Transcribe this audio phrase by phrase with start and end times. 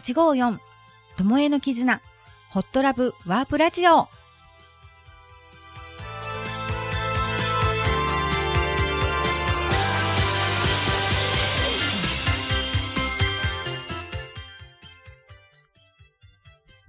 [0.00, 0.58] 854
[1.16, 2.00] ともえの絆。
[2.50, 3.14] ホットラブ。
[3.26, 4.08] ワープラジオ。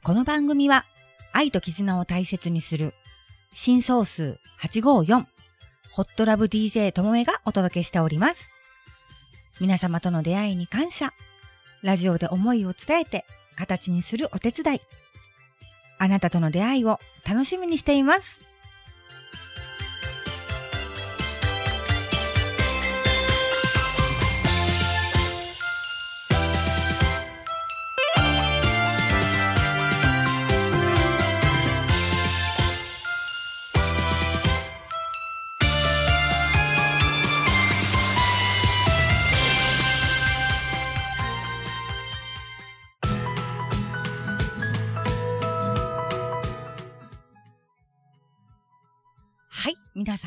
[0.03, 0.85] この番組は
[1.31, 2.93] 愛と絆を大切にする。
[3.53, 4.39] 新総数。
[4.61, 5.25] 854
[5.93, 8.49] ホットラブ DJ ともえがお届けしております。
[9.59, 11.13] 皆様との出会いに感謝。
[11.83, 14.81] ラジオで思いを伝えて形にするお手伝い。
[15.97, 18.50] あなたとの出会いを楽しみにしています。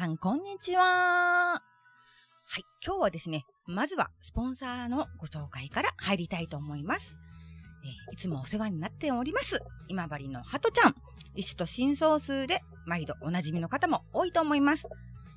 [0.05, 0.83] さん、こんにちは。
[1.55, 1.61] は
[2.59, 7.17] い、今日はですね、まずはスポンサーのご紹介から入りたいと思います。
[8.11, 9.63] えーいつもお世話になっております。
[9.89, 10.95] 今治のハトちゃん。
[11.37, 14.89] 石と新総数で毎度おなじみの方も多いと思います。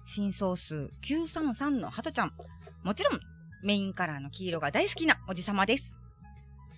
[0.06, 2.34] 新総数933のハトちゃん。
[2.84, 3.22] もちろん、
[3.64, 5.96] メインカラーの黄色が大好きなおじさまです。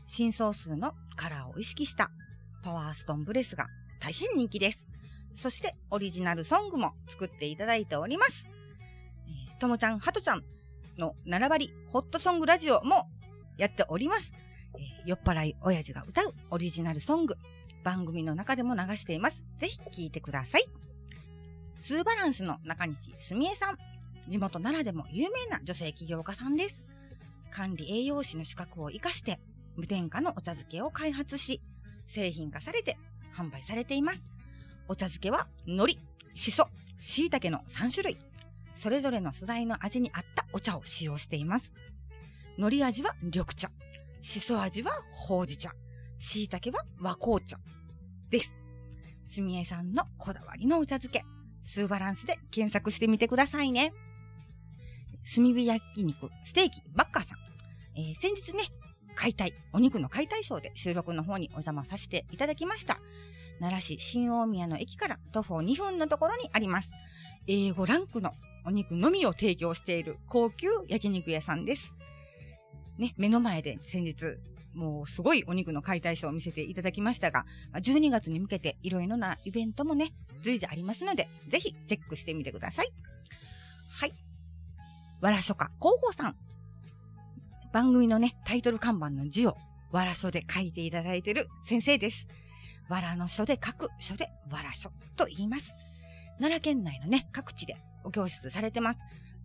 [0.05, 2.11] 新総数のカラーを意識した
[2.63, 3.65] パワーストーンブレスが
[3.99, 4.85] 大変人気です。
[5.33, 8.45] そしてオリジナルソングも作っていただいております。
[9.59, 10.43] ともちゃん、はとちゃん
[10.97, 13.09] の7割ホットソングラジオも
[13.57, 14.33] やっております。
[14.75, 17.35] えー酔っ払い親父が歌うオリジナルソング、
[17.83, 19.45] 番組の中でも流しています。
[19.57, 20.65] ぜひ聴いてください。
[21.77, 23.77] スーバランスの中西すみえさん。
[24.27, 26.85] 地元奈良でも有名な女性起業家さんです。
[27.49, 29.39] 管理栄養士の資格を活かして、
[29.75, 31.61] 無添加のお茶漬けを開発し、
[32.05, 32.97] 製品化されて
[33.35, 34.27] 販売されています。
[34.89, 35.97] お茶漬けは海苔、
[36.33, 36.67] しそ、
[36.99, 38.17] 椎茸の3種類。
[38.73, 41.73] それぞれの素材の味に合ったお茶を使用しています。
[42.57, 43.69] 海苔味は緑茶、
[44.21, 45.73] しそ味はほうじ茶、
[46.17, 47.57] 椎茸は和紅茶
[48.31, 48.61] です。
[49.25, 51.23] すみえさんのこだわりのお茶漬け、
[51.61, 53.93] スーバランスで検索してみてくださいね。
[55.35, 57.37] 炭火焼肉、ステーキ、バッカーさん。
[57.95, 58.63] えー先日ね、
[59.13, 62.99] 解体、お肉の解体ショーで収録の方にお邪魔させていただきました。
[63.59, 66.93] 奈良市新大宮の駅から徒歩2分のところにあります。
[67.47, 68.31] A5 ランクの
[68.65, 71.93] お肉のみを提供している高級焼肉屋さんです。
[72.97, 74.37] ね、目の前で先日、
[74.73, 82.91] もうすごいお肉の解体ショーを見せていただきましたが、12月に向けていろいろなイベントもね、随時ありますので、ぜひチェックしてみてください。
[83.91, 84.13] はい。
[85.21, 86.35] わら書家広報さん。
[87.71, 89.55] 番組のね、タイトル看板の字を
[89.91, 92.27] わら書で書いていただいている先生です。
[92.89, 95.73] わらの書で書く書でわら書と言います。
[96.39, 98.99] 奈良県内のね、各地でお教室されてます。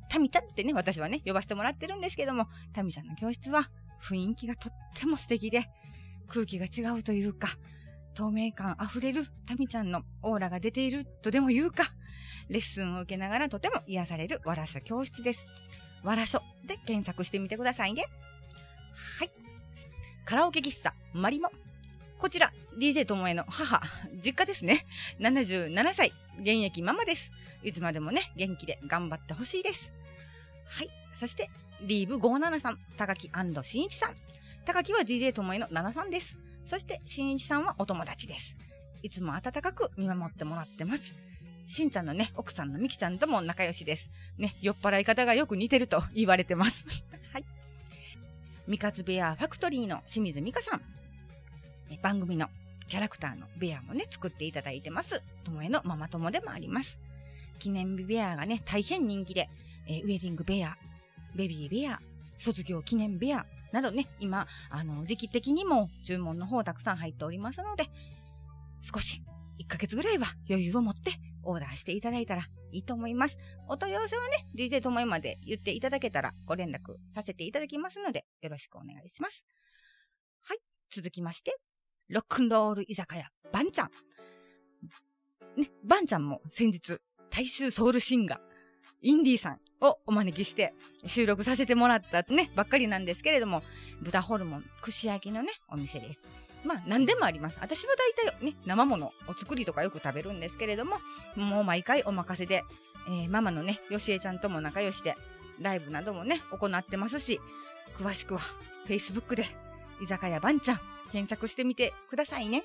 [0.09, 3.71] タミちゃんってね、私はね、呼ばせてもらってるんですけども、タミちゃんの教室は
[4.03, 5.69] 雰囲気がとっても素敵で、
[6.29, 7.49] 空気が違うというか、
[8.15, 11.93] 透明感あふれるタミちゃんのオーラが出ているとでも言うか、
[12.49, 15.47] レッスンを受けながらとても癒されるわら書教室です。
[16.03, 18.05] わら書で検索してみてくださいね。
[19.19, 19.31] はい。
[20.25, 21.51] カラオケ喫茶、マリモ。
[22.25, 23.83] こちら、DJ ともえの母、
[24.25, 24.87] 実家ですね。
[25.21, 27.31] 77歳、現役ママです。
[27.63, 29.93] いつまでもね、元気で頑張ってほしいです。
[30.67, 30.91] はい。
[31.13, 31.51] そして、
[31.83, 33.31] リーブ57さん、高木
[33.63, 34.15] 新一さん。
[34.65, 36.39] 高木は DJ ともえの7さんです。
[36.65, 38.57] そして、新一さんはお友達です。
[39.03, 41.13] いつも温かく見守ってもらってます。
[41.67, 44.09] しんちゃんのね、奥さんのみきちゃんとも仲良しです。
[44.39, 46.87] ね、酔っ払い方がよく似てると言われてます。
[47.35, 47.45] はい。
[48.67, 51.04] みかつベアファクトリーの清水美香さん。
[52.05, 52.49] 番組の
[52.91, 55.23] キャラクターのベアもね、作っていただいてます。
[55.43, 56.99] ともえのママ友でもあります。
[57.59, 59.49] 記念日ベアがね、大変人気で、
[59.89, 60.77] えーウェディングベア、
[61.35, 61.99] ベビーベア、
[62.37, 67.87] 卒業記念ベアなどね、今、あの、時期的にも注文の方たくさん入っておりますので、
[68.83, 69.23] 少し、
[69.59, 71.13] 1ヶ月ぐらいは余裕を持って
[71.43, 73.39] オーダーしていただいたらいいと思います。
[73.67, 79.47] お問い合わせはね、DJ ともえまで言っていただけたらご連絡させていただきますので、よろしくお願いします。
[80.43, 80.59] はい、
[80.91, 81.57] 続きまして、
[82.09, 83.91] ロックンロール居酒屋、バンちゃん。
[85.57, 86.99] ね、バンちゃんも先日、
[87.31, 88.41] 大衆ソウルシンガー、
[89.01, 90.75] インディーさんをお招きして
[91.07, 93.63] 収録させてもらったね、ばっかりなんですけれども、
[94.03, 96.21] 豚ホルモン、串焼きのね、お店です。
[96.65, 97.59] まあ、何でもあります。
[97.61, 100.99] 私は大体ね、生もの、お作りとかよく食べるんですけれども、
[101.37, 102.65] もう毎回お任せで、
[103.09, 105.15] えーママのね、よしえちゃんとも仲良しで、
[105.61, 107.41] ライブなどもね、行ってますし、
[107.99, 108.41] 詳しくは、
[108.87, 109.47] Facebook で、
[110.03, 110.81] 居酒屋ばんちゃん、
[111.15, 112.65] 検索してみてくださいね。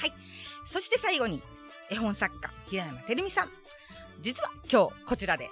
[0.00, 0.12] はい。
[0.66, 1.42] そして最後に、
[1.90, 3.50] 絵本作家、平山てるみさん。
[4.22, 5.50] 実は今日こちらで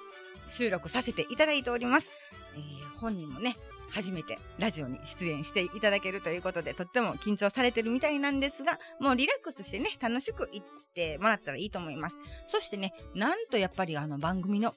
[0.48, 2.08] 収録させていただいております。
[2.54, 3.56] えー、本人もね、
[3.90, 12.18] 初めてラジオに出演していただけるということで、とっても緊張されてるみたいなんですが、もうリラックスしてね、楽しく行ってもらったらいいと思います。
[12.46, 14.72] そしてね、なんとやっぱりあの番組の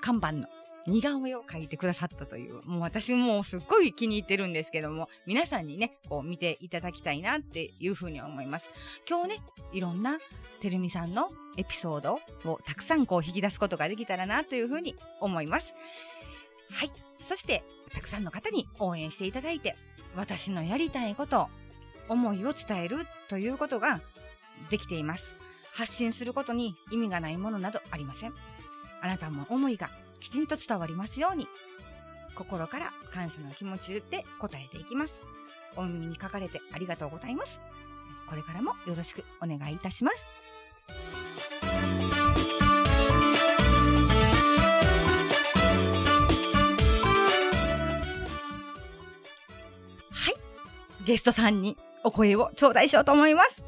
[0.00, 0.48] 看板の
[0.88, 8.70] 似顔絵を描いてくださったという、もう私もすっごい気に入ってるんですけども、皆さんにね、こう見ていただきたいなっていうふうに思います。
[9.08, 9.42] 今日ね、
[9.72, 10.18] いろんな
[10.60, 15.74] てるみさんのエピソードをたくさんこう引き出すことができたらなというふうに思います。
[16.70, 16.90] はい。
[17.24, 17.62] そして、
[17.92, 19.76] たくさんの方に応援していただいて、
[20.16, 21.48] 私のやりたいこと、
[22.08, 24.00] 思いを伝えるということが
[24.70, 25.34] できています。
[25.72, 28.34] 発信することに意味がないものなどありません。
[29.00, 31.46] あなたも思いがきちんと伝わりますように、
[32.34, 35.20] 心から感謝の気持ちで答えていきます。
[35.76, 37.60] お耳に書かれてありがとうございます。
[38.28, 40.28] これからもよろしくお願いいたします。
[50.10, 50.34] はい。
[51.06, 53.64] ゲストさんにお声を頂戴しようと思います。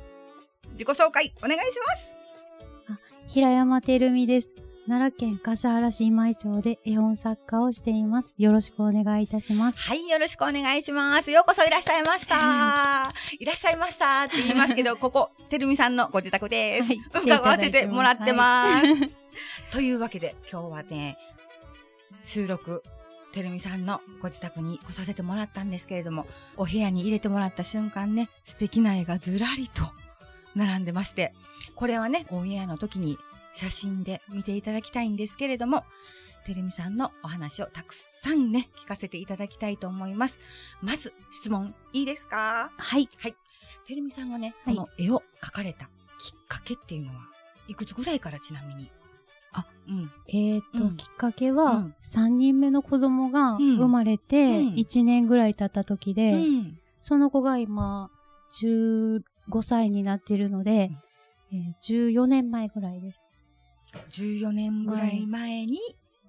[0.73, 3.01] 自己紹介お願いします。
[3.29, 4.70] 平山てるみです。
[4.89, 8.33] 奈良県橿原市今井町で絵本作家をしています。
[8.39, 9.79] よろしくお願いいたします。
[9.79, 11.31] はい、よろしくお願いします。
[11.31, 13.13] ようこそいらっしゃいました。
[13.39, 16.89] いらっしゃいましたって言いますけど、 ここ、てるみさんのご自宅です。
[16.89, 18.87] はい、伺わせてもらってます。
[18.87, 19.11] はい、
[19.71, 21.19] というわけで、今日はね、
[22.25, 22.83] 収録、
[23.33, 26.27] てるみさんのご自宅に来させてもらったんですけれども、
[26.57, 29.83] お部屋に入れてもらった瞬間ね、素敵な絵がずらりと
[30.57, 31.35] 並んでまして、
[31.77, 33.19] これはね、オンエアの時に
[33.55, 35.85] 写真で見ていただきたいんですけれども、
[36.45, 40.39] てるみさんのお話をたくさんね、聞かせていただきたいと思います。
[40.83, 42.71] まず、質問いいですか？
[42.77, 43.09] はい。
[43.19, 43.35] はい。
[43.87, 45.87] てるみさんがね、はい、この絵を描かれた
[46.19, 47.21] きっかけっていうのは、
[47.69, 48.91] いくつぐらいからちなみに？
[49.53, 50.11] あ、うん。
[50.29, 58.11] えっ、と、うん、きっかけは、うん、3人目の子供が生まれて、1年ぐらい経った時で、うん、その子が今、
[58.63, 59.23] 15
[59.63, 60.91] 歳になってるので、
[61.53, 63.21] えー、14年前ぐらいです。
[64.11, 65.79] 14年ぐらい前に、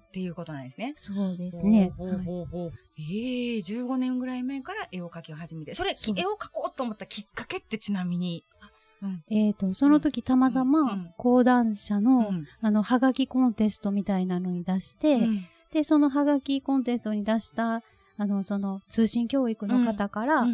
[0.08, 0.92] っていうことなんですね。
[0.96, 1.90] そうですね。
[1.96, 8.44] ほうほうほうええー、15年ぐらい前から絵を描き始めて、それ、絵を描こうと思ったきっかけってちなみに、
[9.02, 17.82] うん、えっ、ー、と、その時たまたま講談社の、うん、あの、はがきコンテストみたいなのに出して、うん、で、そのはがきコンテストに出した、
[18.18, 20.46] あの、その通信教育の方から、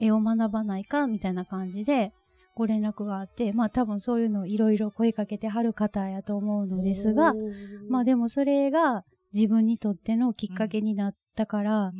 [0.00, 2.12] 絵を学ばないかみたいな感じで、
[2.58, 7.32] ご連絡があって、まあ多分そういうのをいろいろ声かけてはる方やと思うのですが、
[7.88, 11.94] まあでもそれが自分にとってのきっかけになったから、うん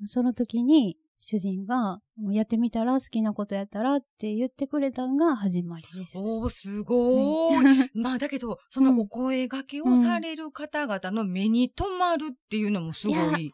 [0.00, 6.16] うん、その時に主人が、もうやってみたら好きなことやったらって言ってくれたのが始まりです。
[6.16, 7.78] おー、すごーい。
[7.78, 13.52] はい、 まあだけど、そのお声掛けをされる方々の目に留まるっていうのもすごい。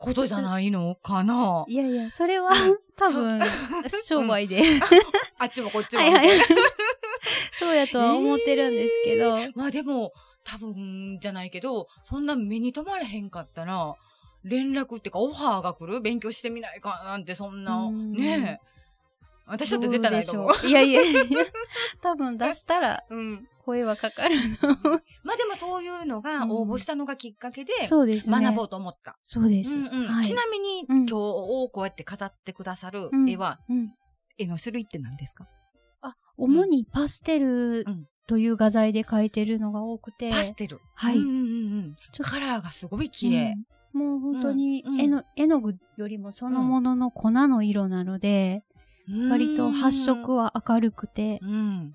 [0.00, 1.64] ことじゃないのかな？
[1.68, 2.52] いやいや、それは
[2.96, 3.40] 多分、
[4.04, 4.62] 商売で。
[5.38, 6.02] あっちもこっちも。
[6.02, 6.40] はいはい、
[7.58, 9.38] そうやとは思ってるんですけど。
[9.38, 13.94] えー、まあでも、多分じゃないけど、そんな目に留まれへんかったら、
[14.42, 16.00] 連絡っていうかオファーが来る？
[16.00, 18.69] 勉強してみないかなんてそんな、ねえ。
[19.50, 20.66] 私だって絶対ないと思う。
[20.66, 21.24] いやいやいや、
[22.02, 23.04] 多分出したら、
[23.64, 24.46] 声はかかるの。
[25.22, 29.18] まあでもそういうのが応募したのがきっかけで、そうです学ぼうと思った。
[29.22, 29.70] そうです。
[29.70, 33.58] ちなみに、今日をこうやって飾ってくださる絵は、
[34.38, 35.46] 絵の種類って何ですか？
[36.02, 37.84] あ、主にパステル
[38.26, 40.30] という画材で描いてるのが多くて。
[40.30, 40.80] パステル。
[40.94, 41.18] はい。
[42.22, 43.56] カラーがすごい綺麗。
[43.92, 48.62] もう本当に絵の、絵の具よりもそのものの粉の色なので、
[49.28, 51.40] 割と発色は明るくて、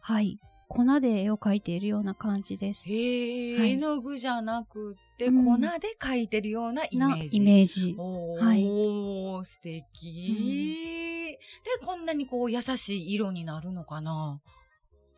[0.01, 0.39] はい。
[0.67, 2.89] 粉で絵を描いているような感じです。
[2.89, 5.69] へえ、絵の具じゃなくて、粉で
[6.01, 7.37] 描いてるようなイメージ。
[7.37, 7.95] イメージ。
[8.43, 8.63] はい。
[9.45, 11.37] 素敵、
[11.79, 14.41] で、こんなにこう優しい色になるのかな？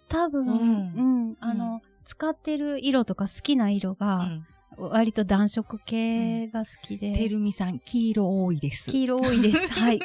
[0.10, 1.02] 多分、う
[1.32, 4.30] ん、あの、使ってる色とか好きな色が、
[4.78, 7.12] 割と暖色系が好きで。
[7.12, 8.90] てるみさん、黄色多いです。
[8.92, 9.68] 黄色多いです。
[9.74, 10.00] はい。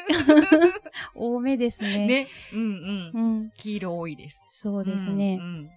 [1.14, 2.06] 多めですね。
[2.06, 2.28] ね。
[2.52, 3.10] うんうん。
[3.12, 4.42] うん、黄色多いです。
[4.48, 5.38] そうですね。
[5.40, 5.70] うん、うん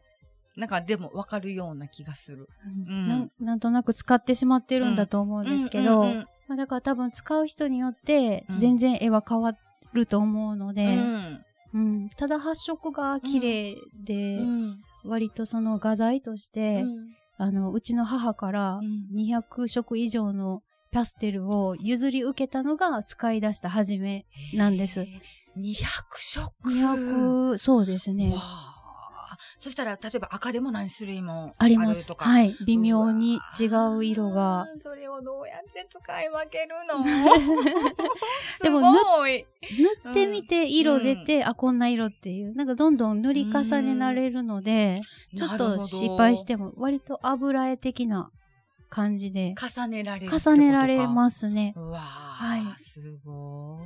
[0.56, 2.48] なんかでも分かるような気がする、
[2.88, 3.28] うん、な。
[3.42, 6.06] なんとなく使ってしまってるんだと思うんですけど、
[6.48, 9.58] まあ、だから多分使う人によって全然絵は変わ
[9.94, 13.76] ると思うので、うん、うん、ただ発色が綺麗
[14.06, 14.40] で、
[15.04, 16.86] 割とその画材として、
[17.38, 18.80] あの、うちの母から
[19.14, 20.62] 200色以上の
[20.92, 25.06] パステルを譲り受けたのが使い出した初めなんです。
[25.58, 25.84] 200
[26.18, 26.54] 色。
[26.66, 28.34] 200、そうですね。
[29.58, 32.08] そしたら、例えば赤でも何種類もあります。
[32.08, 32.26] とか。
[32.26, 32.56] はい。
[32.66, 33.66] 微妙に違
[33.98, 34.66] う色が。
[34.78, 37.04] それをどうやって使い分けるの？
[38.52, 39.46] す でもごい。
[39.72, 42.54] 塗ってみて色出て、あ、こんな色っていう。
[42.56, 45.02] なんかどんどん塗り重ねられるので、
[45.36, 48.30] ちょっと失敗しても割と油絵的な
[48.90, 50.40] 感じで重ねられる。
[50.40, 51.74] 重ねられますすね。
[51.76, 53.78] うわー、はいすご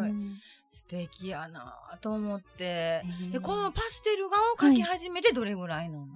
[0.00, 0.12] うい。
[0.12, 0.36] ん
[0.76, 3.02] 素敵やなと思って。
[3.32, 3.42] で、うん。
[3.42, 6.06] このパステル画を描き始めてどれぐらいなの、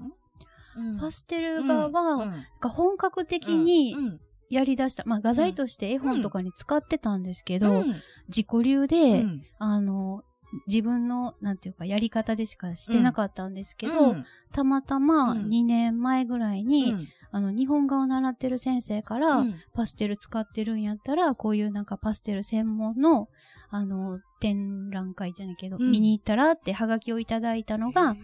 [0.76, 1.00] うん。
[1.00, 4.20] パステル画は、本格的にうん。
[4.50, 8.02] やり出した、まあ画材として絵本とかに使ってたんですけど、うん。
[8.28, 9.42] 自己流うで、ん。
[9.58, 10.24] あの、
[10.66, 14.24] 自分の、なんていうか、やり方でしかしてなかったんですけど、うん。
[14.52, 15.48] たまたまうん。
[15.48, 17.08] 2年前ぐらいに、うん。
[17.32, 19.54] あの、日本画を習ってる先生から、うん。
[19.72, 23.28] パステル使ってるんやったら、こういうなんかパステル専門の、
[23.70, 25.90] あの、展覧会じゃないけど、うん。
[25.90, 28.16] 見に行ったらってハガキをいただいたのが、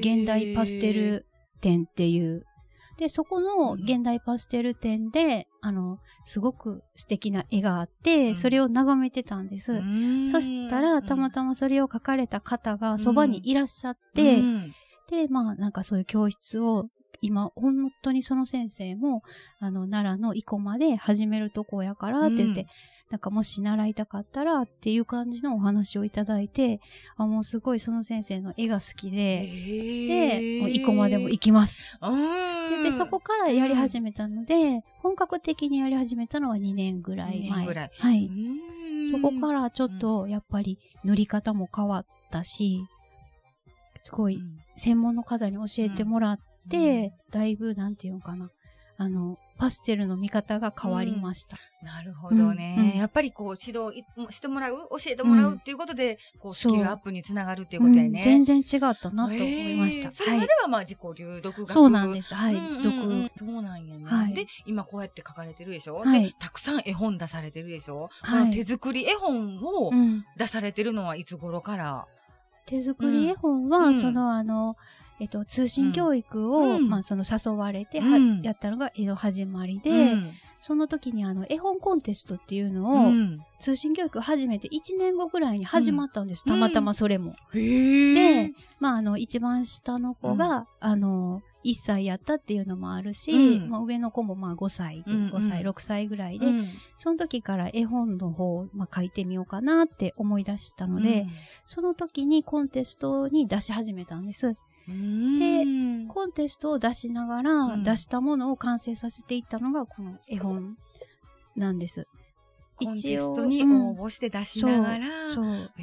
[0.00, 1.26] 現代パステル
[1.60, 2.44] 展っていう。
[2.98, 8.36] で、そこの現代パステル展で、あの、すごく素敵な絵があって、うん。
[8.36, 9.72] それを眺めてたんです。
[9.72, 10.30] うん。
[10.30, 14.72] そしたら、たまたまそれを描かれた方がそばにいらっしゃっうて、ん。
[15.08, 16.88] で、まあ、なんかそういう教室を、
[17.22, 19.22] 今、本当にその先生も、
[19.60, 22.66] あの、奈良の生駒で始めるとこやからって言って、うん
[23.10, 26.80] なんかもし習いたかったらっていう感じのお話をいただいて、
[27.16, 31.76] あ、もうすごいその先生の絵が好きで、で、もう生駒でも行きます。
[32.70, 37.66] でで、そこからやり始めたので、本格的にやり始めたのは2年ぐらい前。
[37.66, 37.90] ぐらい。
[37.98, 38.30] はい。
[39.10, 42.86] そそこからちょっと、やっぱり塗り方も変わったし、
[44.04, 44.40] すごい
[44.76, 46.38] 専門の方に教えてもらっ
[46.70, 48.50] て、だいぶ、なんていうのかな、
[48.98, 51.58] あの、パステルの見方が変わりました。
[51.82, 52.96] なるほどね、うんうん。
[52.96, 56.72] やっぱりこう指導いしてもらう教えてもらうっていうことで、こうスそう。
[56.72, 58.08] キルアップにつながるっていうことやね。
[58.08, 60.04] うん全然違ったなと思いました。
[60.04, 62.34] へーそれまではまあ自己流読学、そうなんです。
[62.34, 62.54] はい。
[62.54, 62.82] うんうんうん。
[62.84, 63.30] 読。
[63.36, 64.32] そうなんやね、はい。
[64.32, 66.24] で今こうやって書かれてるでしょ、はい。
[66.24, 68.40] でたくさん絵本出されてるでしょ、はい。
[68.40, 70.24] この手作り絵本をうん。
[70.38, 72.06] 出されてるのはいつ頃から、
[72.66, 74.00] 手作り絵本は、うん。
[74.00, 74.76] そのあの、
[75.20, 76.88] えっと、通信教育を、うん。
[76.88, 78.38] まあ、その誘われて、うん。
[78.38, 80.32] はやったのが絵の始まりで、うん。
[80.58, 83.40] その時にあの、絵本コンテストっていうのを、うん。
[83.60, 86.44] 通信教育始めて1年後ぐらいに始まったんです。
[86.46, 86.52] うん。
[86.52, 87.36] たまたまそれも。
[87.52, 93.68] で、まあ、あの、一番下の子が、あの、1歳やったっていうのもあるし、うん。
[93.68, 95.32] まあ、上の子もまあ5歳で、うんうん。
[95.32, 96.68] 5歳、6歳ぐらいで、うん。
[96.98, 101.26] その時から絵本の方を、まあ、書いてみようかなって思い出したので、
[101.66, 104.54] その時にコンテストに出し始めたんです。
[104.90, 105.64] うんでう
[106.04, 110.76] んコンテストを出しながら、うん出したものを完成させていったのがこの絵本
[111.56, 112.06] なんです。
[112.76, 115.70] コンテストにうん応募して出しながら、そう。
[115.78, 115.82] え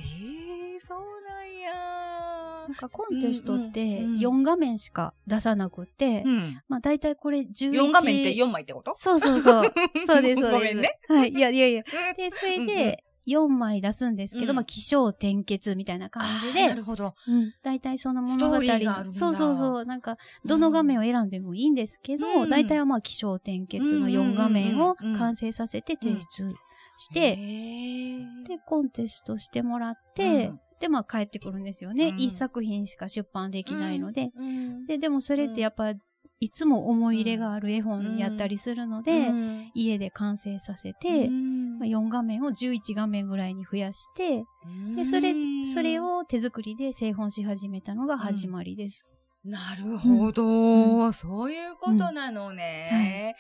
[0.78, 1.00] ー、そう
[1.30, 1.72] なんや
[2.68, 6.62] なんかコンテストってうんうん4画面しか出さなくて、うん。
[6.68, 8.96] まあ大体これ11 4画面って4枚ってこと？
[9.00, 9.74] そうそうそう。
[10.08, 10.52] そうです、 そうです。
[10.52, 11.00] ごめんね。
[11.08, 11.30] はい。
[11.30, 11.84] いやいやいや。
[12.18, 17.14] で、それで4枚出すんですけど、うんまあ起承転結みたいな感じでなる、ほど。
[17.28, 17.54] うん。
[17.62, 18.56] 大体その物語
[19.14, 19.86] そうそうそう。
[19.86, 26.56] なんか、どの画面を選んでもいいんですけど、うん大体はまあ起承転結の4画面を完成させて提出
[26.98, 27.36] して、
[28.48, 32.10] で、コンテストしてもらって、うんで、まあ帰ってくるんですよね。
[32.10, 34.30] うん一作品しか出版できないので。
[34.36, 35.94] うんで、でもそれってやっぱ、
[36.40, 39.72] いつも思い入れがある絵本やったりするので、うん。
[39.74, 41.80] 家で完成させて、うん。
[41.80, 44.46] まあ、4画面を11画面ぐらいに増やして、
[44.96, 45.34] で、それ、
[45.74, 49.06] それを手作りで製本し始めたのが始まりです。
[49.44, 53.36] なるほど、うそういうことなのね。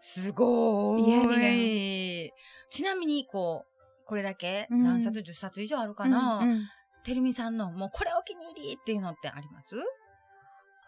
[0.00, 2.30] すごい。
[2.68, 4.82] ちなみに、こう、これだけうん。
[4.82, 6.62] 何冊、10冊以上あるかな、うんうん
[7.04, 9.74] てるみさんの、もうこれお気に入りっていうのってあります？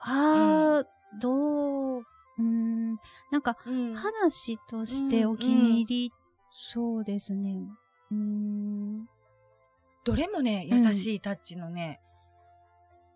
[0.01, 0.85] あー、
[1.21, 2.99] どう、うーん、
[3.31, 3.95] なんか、うん。
[3.95, 6.13] 話としてお気に入り、
[6.51, 7.69] そうですね。
[8.11, 9.07] うーん、
[10.05, 12.01] どれもね、うん優しいタッチのね、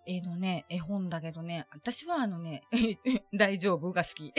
[0.08, 2.62] 絵のね、絵本だけどね、私はあのね、
[3.34, 4.32] 大丈夫が好き。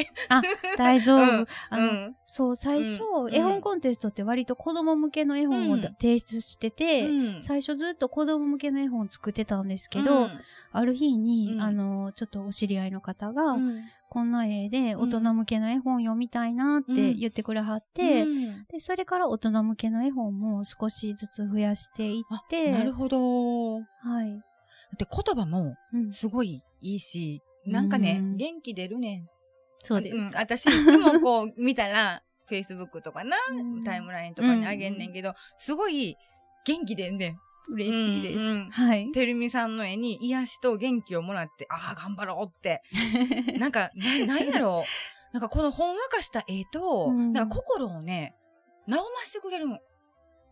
[0.77, 1.19] 大丈夫。
[1.19, 2.15] うんあの、うん。
[2.25, 7.43] そう、最初、うん絵本コンテストって割と子供向けの絵本を提出してて、うん。
[7.43, 10.29] 最初ずっと子供向けの絵本を作ってたんですけど、うん。
[10.71, 11.61] ある日に、うん。
[11.61, 13.83] あの、ちょっとお知り合いの方が、うん。
[14.09, 18.65] こんな絵で大人向けの絵本読みたいなって言ってくれはって、うん。
[18.65, 23.75] で、それから大人向けの絵本も少しずつ増やしていって、なるほど。
[23.75, 23.83] は
[24.25, 24.41] い。
[24.97, 29.27] で、言葉もうん、すごいいいし、なんかねう、ん元気出るねん。
[29.79, 30.23] そうですか。
[30.23, 33.37] ん私、いつもこう見たら、 Facebook とかな、
[33.85, 36.15] タイムラインとかにあげんねんけど、すごい
[36.65, 37.37] 元気でね。
[37.71, 38.39] 嬉しいです。
[38.39, 39.11] うんうんはい。
[39.11, 42.81] てるみさんの絵に癒しと元気をもらって、ああ、 頑張ろうって。
[43.59, 44.89] なんか、な、なんやろう。
[45.33, 48.35] なんかこのほんわかした絵と、うん、なんか心をね、
[48.87, 49.77] 和ましてくれるの。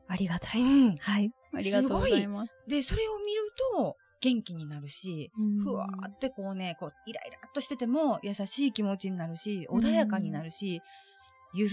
[0.07, 0.69] ありがたいです。
[0.69, 1.31] うん、はい。
[1.53, 2.51] ありがとうございます。
[2.67, 5.31] で、それを見ると、元気になるし、
[5.63, 10.81] ふわーってこうね、こう、イライラっとしてても優しい気持ちになるし、穏やかになるし、
[11.57, 11.67] 許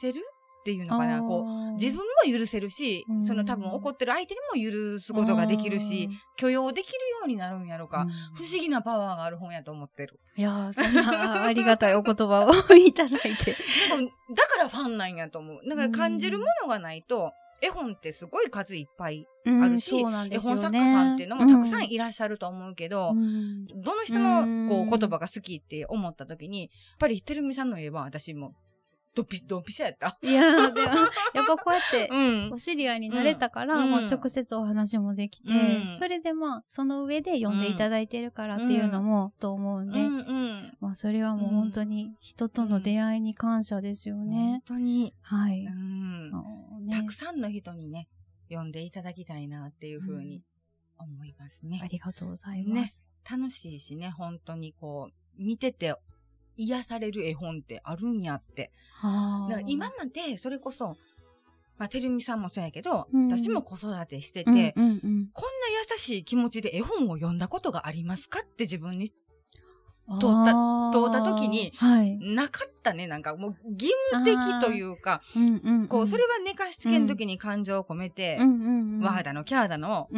[0.00, 0.20] せる
[0.60, 10.18] っていうのかな、こう、自分も許せるし、その多分怒ってる相手にも許すことができるし、許容できるようになるんやろか、不思議なパワーがある本やと思ってる。
[10.36, 13.52] いやー、そんなありがたいお言葉を いただいて。
[14.34, 15.60] だからファンなんやと思う。
[15.68, 17.32] だから感じるものがないと、
[17.64, 28.54] 絵本ってすごい数いっぱいあるし、うんね、絵本作家さんっていうのもたくさんいらっしゃると思うけど、うん、どの人のこう言葉が好きって思った時に、やっぱりてるみさんの言えば私も
[29.14, 30.18] ドンピドンピシャやった？
[30.22, 32.10] いやでも、やっぱこうやって、
[32.52, 44.62] お知り合いになれたから、うん、まあ直接お話もできて、うん、それでまあ、その上で読んでいただいてるからっていうのも、と思うんで、うんうん、まあそれはもう本当に人との出会いに感謝ですよね。
[44.66, 45.14] 本当に。
[45.22, 45.70] はい、ね、
[46.90, 48.08] たくさんの人にね、
[48.48, 50.42] 読んでいただきたいなっていうふうに
[50.98, 51.80] 思いますね。
[51.82, 52.94] ありがとうございます。
[52.96, 53.04] ね。
[53.30, 55.94] 楽しいしね、本当にこう、見てて
[56.56, 58.70] 癒される絵本ってあるんやって。
[59.02, 60.96] だから今までそれこそ、
[61.76, 69.10] まあ、てるみさんもそうやけど、うん、私も子育てしてて、うんうんうん、こんな優しい気持ちで絵本を読んだことがありますかって自分に
[70.06, 70.52] 通った、
[70.92, 73.06] 通った時に、はい、なかったね。
[73.06, 75.22] なんかもう義務的というか、
[75.88, 78.48] こう、それは寝かしつけの時に感情を込めて、うん。
[78.48, 80.08] うんうん、ワーだの、キャーだの、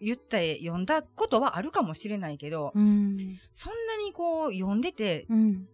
[0.00, 5.66] 言って読んだことはあるかもしれないけど、うん、そんなにこう、読んでて、うん、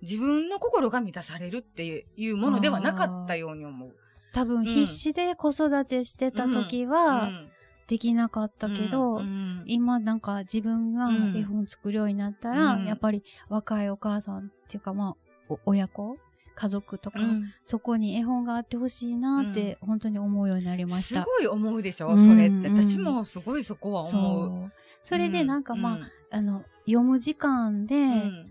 [0.00, 3.94] 自分の心が満たされるっていうものではなかったように思う。
[4.32, 7.51] 多分必死で子育てしてた時は、うん
[7.92, 15.14] できなかったけど、うんうん、今なんか自分が絵本作るようになったら、うん、やっぱり若いお母さんっていうかま
[15.50, 16.16] あ、親子？
[16.54, 21.22] 家族とか、うん、そこに絵本があってほしいなって、本当に思うようになりました。
[21.22, 22.68] すごい思うでしょ、それって。
[22.68, 24.72] 私もすごいそこは思う。
[25.02, 25.98] それでなんかま
[26.30, 27.96] あ、あの、読む時間で、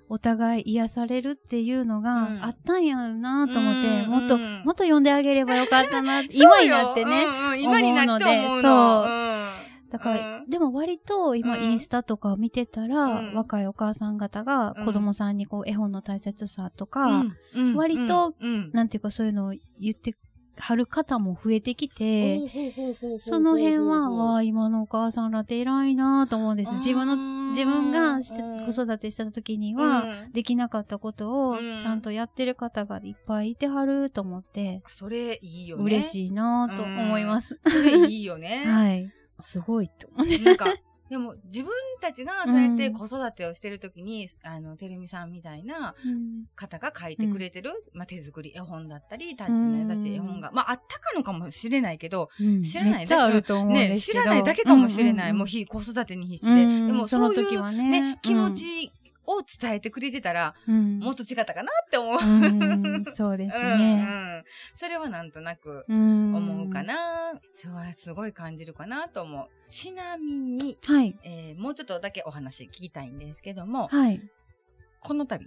[0.10, 8.20] お互い癒されるっていうのがあったんやなと思って、もっと、もっと読んであげればよかったな、今になってね、思うの。
[8.20, 8.26] で、
[8.62, 9.31] そう。
[9.92, 17.26] だから、うん、でも割と今インスタとか見てたら、うん、若いお母さん方が子供さんにこう絵本の大切さとか、
[17.56, 18.34] うん、割と、
[18.72, 20.16] なんていうかそういうのを言って
[20.58, 22.40] はる方も増えてきて、
[23.20, 26.74] その辺は、わあ、今のお母さんらって偉いなと思うんです。
[26.76, 35.84] 自分の、自分が子育てした時には、できなかったことを、ちゃんとやってる方がいっぱいいてはると思って、それいいよね。
[35.84, 37.60] 嬉しいなと思います。
[37.66, 38.66] それいいよね。
[38.70, 39.12] はい。
[39.42, 40.44] すごいと思う。
[40.44, 40.66] なんか、
[41.12, 45.94] でも自分たちがそうやって子育てをしてるときに、うん、あの、てるみさんみたいな
[46.56, 52.30] 方が書いてくれてる、うん、まあ、手作り絵本だったり、タッチの優しい絵本が、まあ、あったかのかもしれないけど、
[52.64, 55.34] 知らないだけ、ね、知らないだけかもしれない。
[55.34, 56.66] もう子育てに必死で。
[56.66, 58.92] でも、その時はね、気持ち
[59.38, 62.16] を伝えてくれてたら、うん、もっと違ったかなって思う。
[62.18, 64.44] うそうですね、うんうん。
[64.76, 67.34] それはなんとなく思うかな。
[67.54, 69.48] それはすごい感じるかなと思う。
[69.70, 74.22] ちなみに、はい、えー、もうちょっとだけお話聞きたいんですけども、はい、
[75.00, 75.46] この度、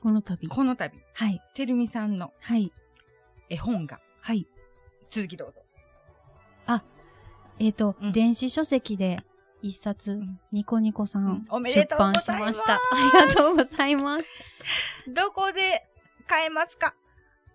[0.00, 2.32] この度、この度、はい、てるみさんの
[3.50, 4.46] 絵本が、はい、
[5.10, 5.60] 続きどうぞ。
[6.66, 6.82] あ、
[7.58, 9.20] えっ、ー、と、うん、電子書籍で
[9.62, 10.20] 一冊、
[10.52, 12.74] ニコニコさん、出版しました。
[12.74, 12.80] あ
[13.24, 14.26] りがとうございます。
[15.08, 15.86] どこで
[16.26, 16.94] 買えますか？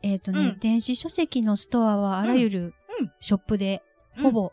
[0.02, 2.74] えっ、とね、うん、電子書籍のストアはあらゆる
[3.20, 3.84] ショップで、
[4.22, 4.52] ほぼ、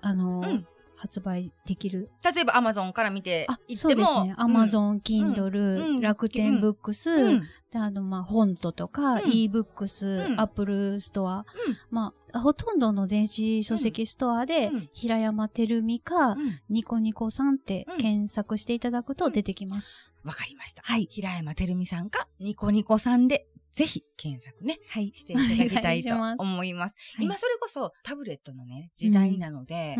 [0.00, 0.64] あのー、
[0.98, 2.10] 発売できる？
[2.24, 3.76] 例えばアマゾンから見て行っても。
[3.76, 4.34] そうですね。
[4.36, 11.44] アマゾン、キンドル、楽天ブックス、で、あの、まあ、 hontoとか、e ブックス、アップルストア、
[11.90, 16.36] まあ、ほとんどの電子書籍ストアで、平山てるみか、
[16.68, 19.92] ニコニコさんって検索していただくと出てきます。
[20.24, 20.82] わかりました。
[20.82, 21.06] はい。
[21.10, 23.46] 平山てるみさんか、ニコニコさんで
[23.78, 26.10] ぜひ検索ね、はい、していただきたいと
[26.42, 26.96] 思います。
[27.14, 29.94] はい、今それこそタブレットのね、時代なので、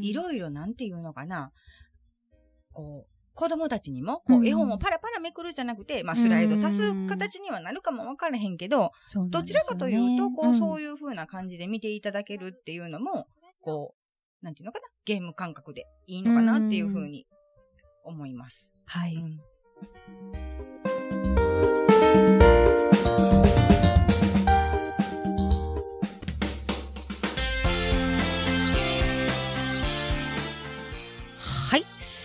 [0.00, 1.50] いろいろなんていうのかな、
[2.72, 13.26] こう、子供たちにも、こう、絵本をパラパラめくるじゃなくて、まあ、スライドさす形にはなるかもわからへんけど、ね、どちらかというと、こう、そういう風な感じで見ていただけるっていうのも、
[13.62, 13.96] こ
[14.40, 17.26] う、なんていうのかな、ゲーム感覚でいいのかなっていう風に
[18.04, 18.70] 思います。
[18.86, 19.16] はい。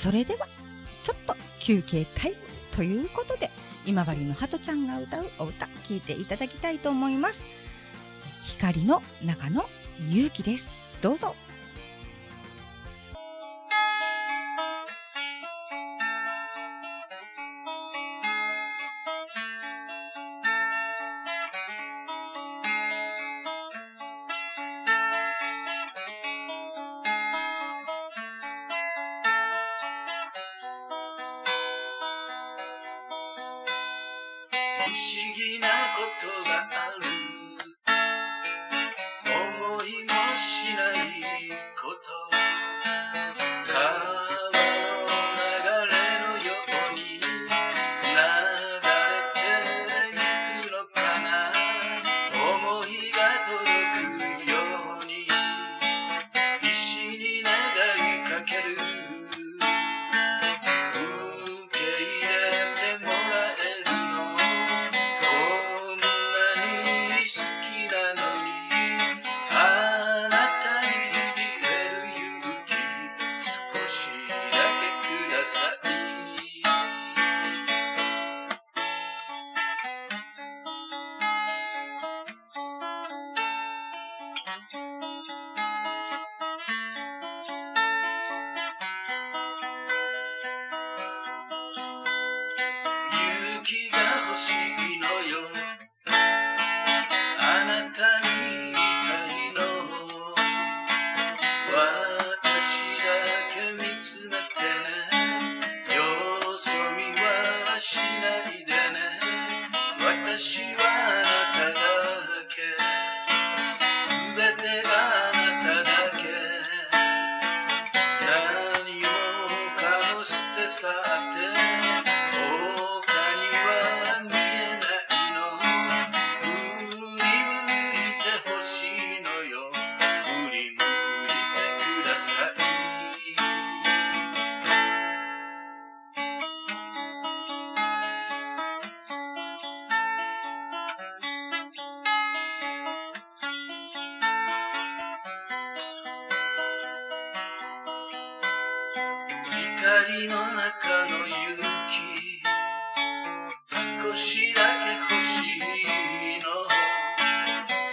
[0.02, 0.48] それでは
[1.04, 2.38] ちょっと休憩タイム
[2.74, 3.52] ということで
[3.86, 7.46] 今治のハトちゃんが歌うお歌聴いていただきたいと思います。
[8.46, 9.66] 光の中の
[10.10, 10.72] 勇気です。
[11.02, 11.36] どうぞ。
[34.90, 37.29] 不思議なことがある。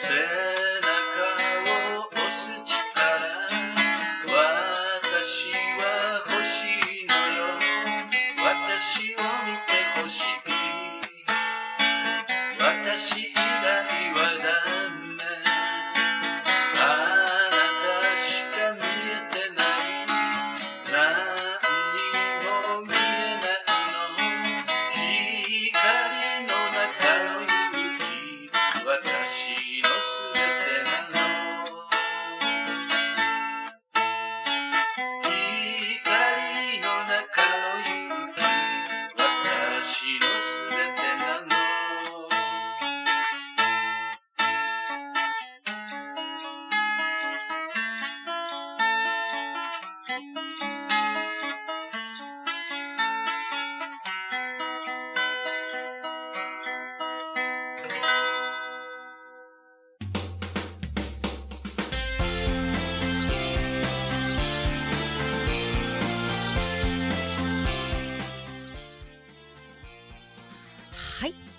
[0.09, 0.36] 背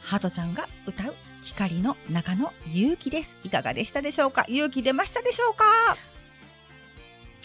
[0.08, 3.36] ハトちゃんが歌う光の中の勇気です。
[3.44, 4.46] いかがでしたでしょうか？
[4.48, 5.66] 勇気出ましたでしょうか？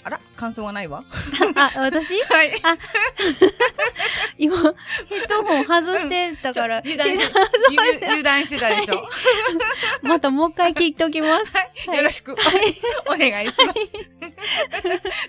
[0.04, 1.04] あら感想がないわ。
[1.56, 2.20] あ、私？
[2.26, 2.52] はい。
[4.38, 7.32] 今、ヘッドホン外してたから、油断し て
[8.02, 9.08] ゆ油断してたでしょ？
[10.02, 11.44] またもう一回聞いておきます。
[11.88, 11.96] はい。
[11.98, 12.32] よろしく、
[13.06, 13.92] お願いします。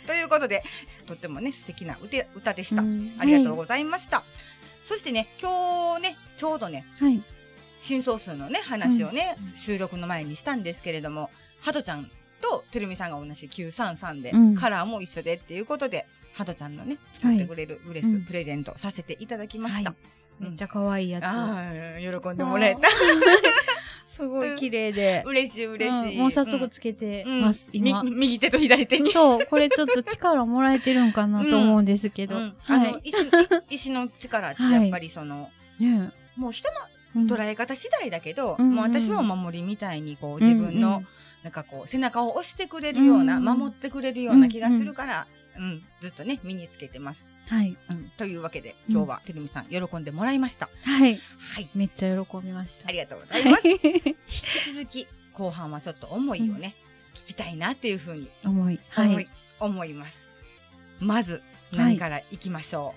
[0.08, 0.63] ということで、
[1.08, 2.82] とってもね、素敵な歌歌でした。
[2.82, 3.15] うん。
[3.19, 4.24] ありがとうございました。
[4.86, 7.21] そしてね、今日ね、ちょうどね、はい。
[7.79, 11.29] 新総数のね、話をね、収録の前にしたんですけれども、
[11.62, 19.91] ハトちゃんとてるみさんが同じ933で、うんカラーも一緒でっていうことで、ハトちゃんのね、はい作ってくれるウレス、うんプレゼントさせていただきました。
[19.91, 19.99] はい
[20.39, 21.23] めっちゃ可愛いやつ。
[22.01, 22.89] 喜んでもらえた。
[24.06, 25.23] すごい綺麗で。
[25.25, 26.12] 嬉しい嬉しい。
[26.12, 28.03] うんもう早速つけてうんます、今。
[28.03, 29.12] み右手と左手に。
[29.12, 32.36] そう、これちょっと力もらえてるんかなと思うんですけど。
[32.36, 32.91] うんあはい。
[32.91, 33.17] の石
[33.69, 36.69] 石の力ってやっぱりその、ねもう人
[37.15, 41.04] うんの捉え方次第だけど、うんうんもう私はお守りみたいにこう自分の、
[41.43, 47.26] なんかこう背中を押してくれるような、うん守ってくれるような気がするから、うん、ずっとね、身につけてます。
[47.48, 47.78] はい。
[47.91, 50.69] うん、というわけで、今日はてるみさん、喜んでもらいました。
[50.84, 51.19] はい。
[51.38, 51.69] はい。
[51.76, 52.88] めっちゃ喜びました。
[52.88, 53.67] ありがとうございます。
[53.67, 56.76] 引はいき続き、後半はちょっと思いをね、
[57.13, 58.80] 聞きたいなっていうふうに思い。
[58.89, 59.28] は思い,、い。
[59.60, 60.28] 思います。
[61.00, 62.96] まず、何からいきましょ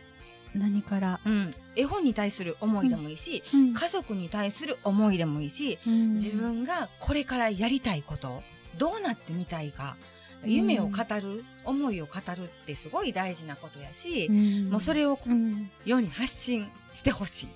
[0.57, 1.21] 何から？
[1.25, 1.31] う。
[1.31, 1.55] うん。
[1.77, 8.43] 絵本に対する思いでもいいし、うん家族に対する思いでもいいし、うん自分がこれからやりたいこと、
[8.79, 9.97] どうなってみたいか、
[10.43, 15.71] うん夢を語る、思いを語るってすごい大事なことやし、んもうそれをうん。
[15.85, 17.49] 世に発信してほしい。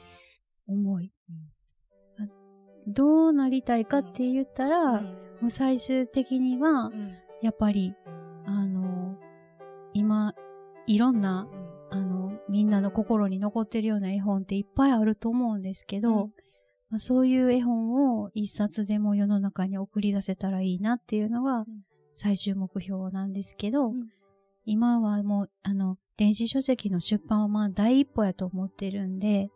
[0.66, 1.12] 思い。
[2.18, 2.26] あ
[2.86, 5.04] どうなりたいかって言ったら、うん
[5.40, 7.94] もう最終的にはう、んやっぱり、
[8.44, 9.16] あの、
[9.94, 10.34] 今、
[10.86, 11.48] いろんな、
[12.50, 16.32] みんなの心に残ってるような絵本っていっぱいあると思うんですけど、うん。
[16.90, 21.64] まあ、そういう絵本を一冊でも世の中に送り出せたらいいなっていうのが
[22.16, 24.08] 最終目標なんですけど、うん。
[24.64, 29.48] 今はもう、あの、電子書籍の出版はまあ第一歩やと思ってるんで、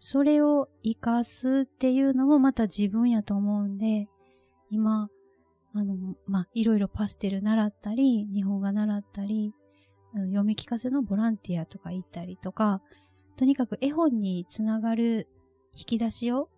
[0.00, 4.08] それを活かすっていうのもまた自分やと思うんで、
[4.70, 5.08] 今、
[5.74, 9.52] あの、まあ、いろいろパステル習ったり、日本画習ったり、
[10.14, 12.82] 読み聞かせのボランティアとか行ったりとか、
[13.36, 15.28] とにかく絵本につながる
[15.74, 16.48] 引き出しを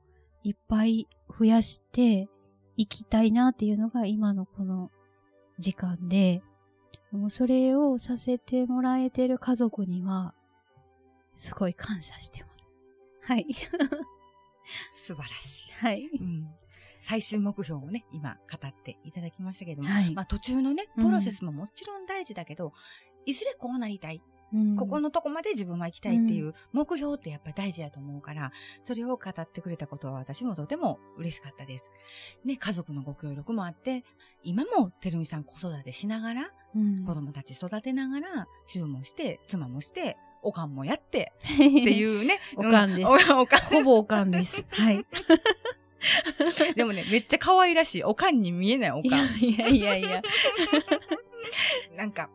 [0.42, 1.08] いっぱい
[1.38, 2.28] 増やして
[2.76, 4.90] いきたいなっていうのが今のこの
[5.58, 6.42] 時間で、
[7.12, 10.34] もうそれをさせてもらえてる家族には、
[11.36, 13.32] すごい感謝してます。
[13.32, 13.46] はい。
[14.94, 15.72] 素晴らしい。
[15.72, 16.08] はい。
[16.20, 16.48] うん
[17.02, 22.72] 最終目標をね、今語っていただきましたけども、はいまあ途中のね、うんプロセスももちろん大事だけど、
[23.26, 31.92] いずれこうなりたい、うんここのとこまで自分は行きたいっていう目標ってやっぱり大事やと思うから、それを語ってくれたことは私もとても嬉しかったです。
[32.44, 34.02] ね、家族のご協力もあって、
[34.42, 42.40] 今もてるみさん子育てしながら、うん子供たち育てながら、主婦もして、妻もして、おかんもやって、っ っていうね。
[42.56, 44.64] おかんですうお おかんほぼおかんです。
[44.70, 45.06] はい。
[46.74, 48.04] でもね、めっちゃ可愛らしい。
[48.04, 49.18] おかんに見えないおいかん。
[49.18, 50.22] やいやいやいや。
[51.96, 52.30] なんか、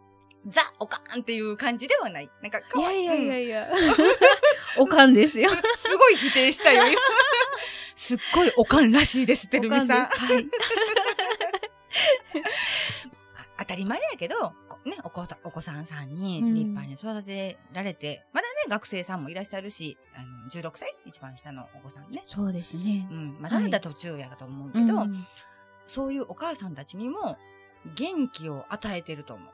[0.48, 2.30] ザ・おかんっていう感じではない。
[2.42, 3.06] なんか、い可愛い。
[3.06, 3.94] やいやいやうんいや。
[4.78, 5.50] おかんですよ。
[5.76, 7.02] すすごい否定したよ、今
[7.96, 10.06] すっごいおかんらしいです、てるみさん。
[10.06, 10.48] はい。
[13.36, 22.22] あ当たり前やけど、こね、お子たお子さんさんにうん立派に育てられて、まだね、学生さんもいらっしゃるし、あの16歳一番下のお子さんね。
[22.26, 23.14] そうですねう。
[23.14, 25.26] ん、まだまだ途中やと思うけど、うん
[25.88, 27.38] そういうお母さんたちにも
[27.96, 29.54] 元気を与えてると思う。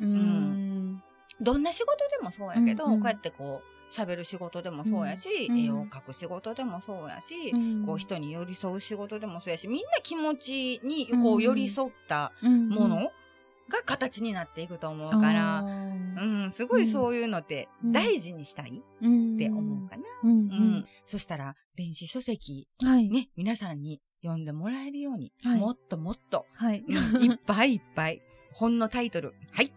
[0.00, 1.02] うん。
[1.40, 3.00] どんな仕事でもそうやけど、うんうん。
[3.00, 7.86] こうやってこう、喋る仕事でもそうやし、うん絵を描く仕事でもそうやし、うん。
[7.86, 13.12] こう人に寄り添う仕事でもそうやし、みんな気持ちにこう寄り添ったうんもの
[13.68, 20.02] が形になっていくと思うから、あうーん、すごいそういうのってうん大事にしたいうんって思うかな。
[20.24, 20.86] うんうん。
[21.04, 22.88] そしたら、電子書籍、うん。
[22.88, 23.08] はい。
[23.08, 23.80] ね、皆さん。
[23.80, 24.44] に読ん。
[24.44, 26.84] でもらえるように、はいもっともっと、はい。
[26.88, 27.22] うん。
[27.22, 29.72] いっぱいいっぱい、本のタイトル、はい、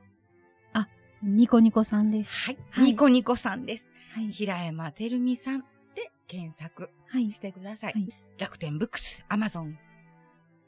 [1.23, 2.32] ニコニコさんです。
[2.32, 3.91] はい、はいニコニコさんです。
[4.13, 4.32] はい。
[4.32, 5.62] 平山てるみさん
[5.95, 7.32] で検索はい。
[7.32, 7.93] してください。
[7.93, 9.80] はい楽天ブックス、アマゾン。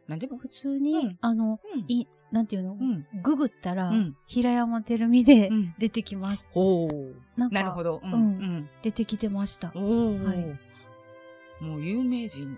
[0.07, 0.37] なんでも。
[0.39, 1.85] 普通に、うんあの、うん。
[1.87, 3.05] い、なんていうの、うん。
[3.21, 6.43] ググったら、うん平山てるみでうん出てきます。
[6.51, 7.39] ほう。
[7.39, 8.01] なんかなるほど。
[8.03, 8.11] うん。
[8.11, 8.21] ううん
[8.61, 8.69] ん。
[8.81, 9.67] 出てきてました。
[9.67, 12.55] はいもう有名人やん。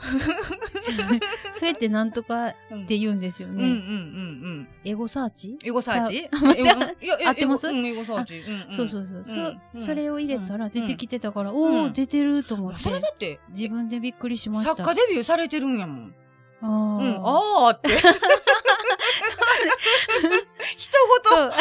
[1.54, 3.54] それってなんとかっうんて言うんですよね。
[3.54, 3.78] うんうんうんう
[4.60, 4.68] ん。
[4.84, 5.58] エゴサーチ？
[5.64, 6.28] エゴサーチ？
[7.26, 7.68] 合ってます？
[7.68, 8.38] エゴうんエゴサーチ。
[8.38, 9.16] うんんそうそうそう。
[9.16, 14.76] うんそそれを入れたら出てきてたから、んおお、うん出てると思ってそれだって、自分でびっくりしました。
[14.76, 16.14] 作家デビューされてるんやもん。
[16.60, 17.88] あうん、ーあーって。
[20.76, 21.54] 人ごと。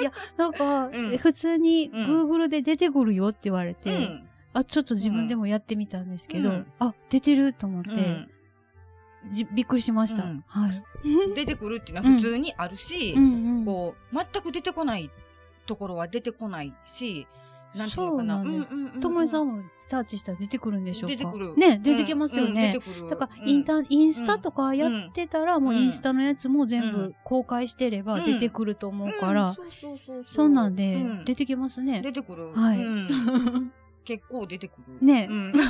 [0.00, 4.28] いや、なんか、うん普通にうん Google で出てくるよって言われて、うん。
[4.54, 6.66] あ、ちょっと自分でもやってみたんですけど、うん。
[6.78, 8.30] あ、出てると思って、うん。
[9.32, 10.22] じびっくりしました。
[10.24, 10.44] うん。
[10.46, 10.82] はい。
[11.34, 13.24] 出てくるっていうのは普通にあるし、うん
[13.58, 13.64] うん。
[13.64, 15.10] こう、全く出てこない
[15.66, 17.26] ところは出てこないし、
[17.74, 18.44] なんていうのかな。
[19.00, 21.16] ともえさんもサーチしたら出てくるんでしょうか？
[21.16, 21.56] 出てくる。
[21.56, 22.78] ね、出てきますようんね。
[23.10, 23.48] だから、うん。
[23.48, 28.24] インター、インスタとかやってたら、もうインスタのやつも全う部公開してればうん。
[28.24, 30.24] 出てくると思うから、んそうそうそうそう。
[30.24, 31.24] そんなんでうん。
[31.24, 32.00] 出てきますね。
[32.02, 32.52] 出てくる。
[32.52, 32.78] はい。
[32.78, 33.72] うん
[34.04, 35.04] 結構出てくる。
[35.04, 35.52] ねうん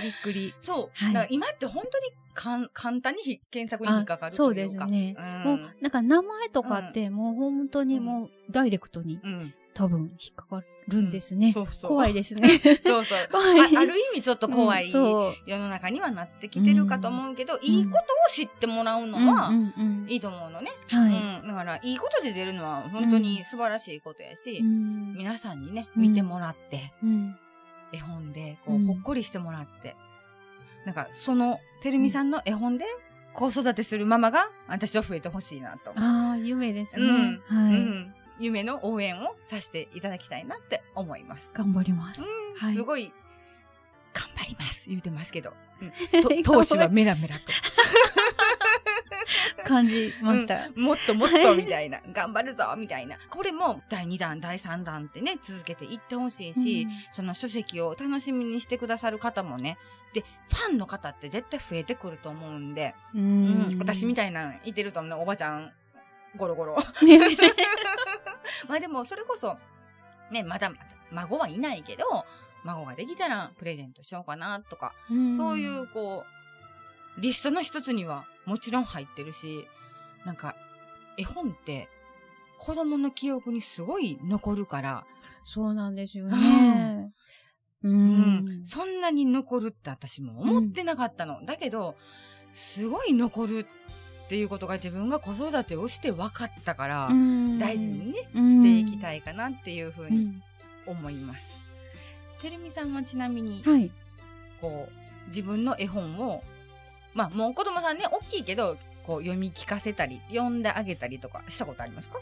[0.00, 0.54] びっくり。
[0.60, 1.04] そう。
[1.04, 4.36] はいだから今って本当にかん簡単にひ検索に引っかかると。
[4.36, 5.16] そうですね。
[5.18, 9.54] うんもう、なんか名前とかってもう本当にもうダイレクトにうん。
[9.76, 11.52] 多分引っかかるんですね。
[11.52, 11.90] そうそう。
[11.90, 12.48] 怖いですね。
[12.82, 13.18] そうそう。
[13.30, 20.70] あある意味ちょっと怖い世の中にはなってきてるかと思うけど、いいことを知ってもらうのはうんうんうんいいと思うのね。
[20.88, 21.12] はい。
[21.12, 21.48] うん。
[21.48, 27.36] だから、いいことで出るのは本当に素晴らしいことやし、うん皆さんにね、うん見てもらって、うん
[27.92, 29.94] 絵本で、こう、うんほっこりしてもらって、
[30.86, 32.86] なんか、その、てるみさんの絵本で、
[33.34, 35.92] 子育てするママが、私は増えてほしいなと。
[35.94, 37.02] ああ、夢ですね。
[37.02, 38.14] うんはい、うん。
[38.38, 41.52] 夢の応援をさせていただきたいなって思います。
[41.54, 42.22] 頑張ります。
[42.22, 43.12] うん、はいすごい、
[44.12, 45.52] 頑張ります、言うてますけど。
[45.80, 47.42] うん、と 闘志はメラメラと。
[49.66, 50.68] 感じました。
[50.68, 53.18] うんもっともっとみたいな、頑張るぞみたいな。
[53.30, 59.76] これも第2弾、第3弾ってね、続けていってほしいし、うんその書籍を楽しみにしてくださる方もね、
[60.12, 65.72] で、ファンの方って絶対増えてくると思うんで、ううんん私みたいないてるとね、おばちゃん、
[66.36, 66.76] ゴロゴロ。
[68.68, 69.56] まあでも、それこそ、
[70.30, 72.04] ね、まだまだ、孫はいないけど、
[72.64, 74.92] 孫ができたらプレゼントしようかなとか、
[75.36, 76.24] そういう、こ
[77.16, 79.66] う、リストの一つにはもちろん入ってるし、
[80.24, 80.54] なんか、
[81.18, 81.88] 絵本って
[82.58, 85.06] 子供の記憶にすごい残るから、
[85.44, 87.12] そうなんですよね。
[87.82, 91.44] ううんそんなに残るって私も思ってなかったの。
[91.44, 91.94] だけど、
[92.52, 93.66] すごい残る
[94.26, 97.08] っていうことが自分が子育てをして分かったから、
[97.58, 100.42] 大事にね、うんしていきたいかなっていうふうにうん
[100.88, 101.60] 思います。
[102.40, 103.90] てるみさんはちなみに、はい。
[104.60, 106.42] こう、自分の絵本を、
[107.14, 112.20] まあもう子供さんね、大きいけど、こう読み聞かせたり、読んであげたりとかしたことありますか？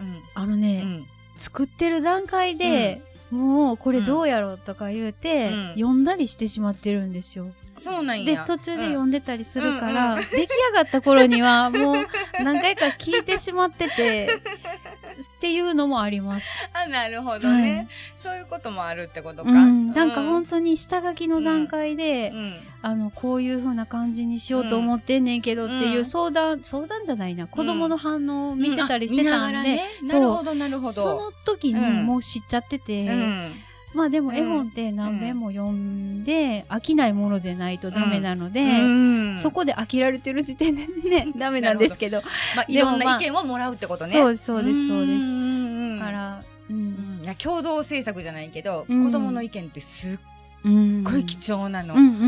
[0.00, 0.22] うん。
[0.34, 1.06] あのね、うん。
[1.36, 7.46] 作ってる段階で、もうこれどうやろうとか言うて、うん読んだりしてしまってるんですよ。
[7.76, 8.44] でそうなんや。
[8.44, 11.94] 途中で読うんんでたりするから、うんうん出来上がった頃にはもう
[12.42, 14.40] 何回か聞いてしまってて
[15.20, 16.46] っていうのもあります。
[16.72, 19.50] あ、なるほどね、そういうこともあるってことか。
[19.50, 22.54] うん、なんかう本当に下書きの段階で、うん。
[22.82, 26.04] あのこういう風な感じにしようと思ってんねんけどっていううん。
[26.04, 27.46] 相談、相談じゃないな。
[27.46, 30.92] 子供の反応を見てたりしてたんで、ね、なるほど、なるほど。
[30.92, 33.52] その時にうんもう知っちゃってて、うん。
[33.94, 38.64] まあでもうん絵本って何遍も読んで飽きないものでないとダメなので、う
[39.34, 39.38] ん。
[39.38, 42.22] そこで飽きられてる時点でね ダメなんですけど。
[42.56, 44.12] まあ、いろんな意見をもらうってことね。
[44.12, 46.00] そうそうですそうです。
[46.00, 47.20] から、ううん。
[47.20, 49.06] ん、いや共同制作じゃないけど、うん。
[49.06, 50.18] 子供の意見ってすっ
[50.64, 51.04] うん。
[51.04, 51.94] ごい貴重なの。
[51.94, 52.22] うんうんうんう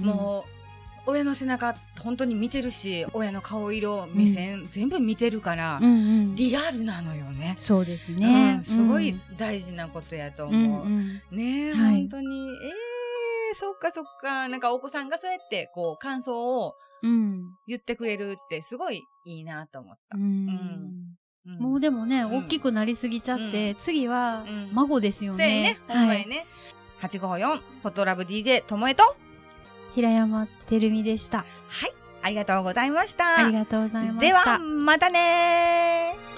[0.00, 0.04] ん。
[0.04, 0.61] もう
[1.06, 7.56] 親の背中本当に見てるし親の顔色目線、全部見てるから、うんうんリアルなのよね。
[7.58, 10.86] そうですね、うんすごい大事なことやとうん思う。
[10.86, 12.48] うんねえ、はい本当に。
[12.48, 12.52] え
[13.52, 14.48] えそっかそっか。
[14.48, 20.16] なんかお子さんがそうやってこう感想をうん言ってくれるってすごいいいなと思った。
[20.16, 25.78] うんうんもうでもね、うん大きくなりすぎちゃって、次はうん孫ですよそうやねね。。
[25.88, 26.46] ほんまやね。
[27.02, 29.16] 854フォトラブ DJ ともえと。
[29.94, 31.38] 平山てるみでした。
[31.68, 31.92] はい。
[32.22, 33.38] ありがとうございました。
[33.38, 34.20] ありがとうございました。
[34.20, 36.31] では、またねー